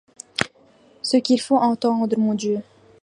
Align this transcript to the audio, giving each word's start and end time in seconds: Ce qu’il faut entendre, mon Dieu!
Ce 1.03 1.17
qu’il 1.17 1.39
faut 1.39 1.57
entendre, 1.57 2.17
mon 2.17 2.33
Dieu! 2.33 2.61